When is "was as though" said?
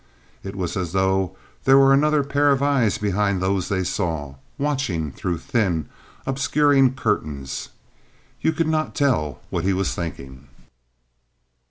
0.55-1.37